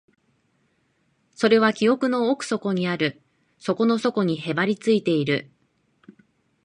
[1.35, 3.21] それは記憶の奥底にある、
[3.59, 5.51] 底の底にへばりついている